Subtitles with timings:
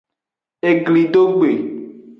[0.69, 1.49] Eglidogbe.